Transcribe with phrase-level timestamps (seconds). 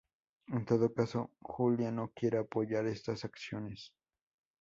[0.47, 3.93] En todo caso, Julia no quiere apoyar estas acciones.